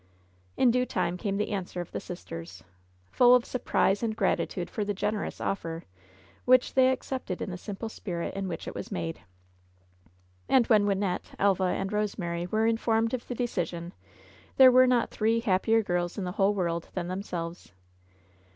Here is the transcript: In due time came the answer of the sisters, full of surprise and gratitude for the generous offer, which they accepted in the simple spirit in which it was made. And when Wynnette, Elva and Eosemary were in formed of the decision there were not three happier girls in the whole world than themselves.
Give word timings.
In 0.57 0.71
due 0.71 0.87
time 0.87 1.15
came 1.15 1.37
the 1.37 1.51
answer 1.51 1.79
of 1.79 1.91
the 1.91 1.99
sisters, 1.99 2.63
full 3.11 3.35
of 3.35 3.45
surprise 3.45 4.01
and 4.01 4.15
gratitude 4.15 4.67
for 4.67 4.83
the 4.83 4.95
generous 4.95 5.39
offer, 5.39 5.83
which 6.43 6.73
they 6.73 6.89
accepted 6.89 7.39
in 7.39 7.51
the 7.51 7.55
simple 7.59 7.87
spirit 7.87 8.33
in 8.33 8.47
which 8.47 8.67
it 8.67 8.73
was 8.73 8.91
made. 8.91 9.21
And 10.49 10.65
when 10.65 10.85
Wynnette, 10.87 11.35
Elva 11.37 11.65
and 11.65 11.91
Eosemary 11.91 12.51
were 12.51 12.65
in 12.65 12.77
formed 12.77 13.13
of 13.13 13.27
the 13.27 13.35
decision 13.35 13.93
there 14.57 14.71
were 14.71 14.87
not 14.87 15.11
three 15.11 15.39
happier 15.39 15.83
girls 15.83 16.17
in 16.17 16.23
the 16.23 16.31
whole 16.31 16.55
world 16.55 16.89
than 16.95 17.07
themselves. 17.07 17.71